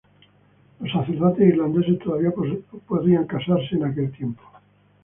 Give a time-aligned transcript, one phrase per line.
[0.79, 2.31] Los sacerdotes islandeses todavía
[2.87, 4.41] podían casarse en aquel tiempo.